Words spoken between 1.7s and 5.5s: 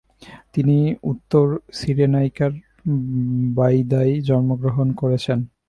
সিরেনাইকার বাইদায় জন্মগ্রহণ করেছেন।